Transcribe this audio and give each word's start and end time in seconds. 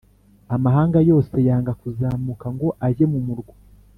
Amahanga 0.55 0.97
yose 1.09 1.35
yanga 1.47 1.71
kuzamuka 1.81 2.45
ngo 2.55 2.67
ajye 2.87 3.05
mu 3.11 3.19
murwa 3.25 3.55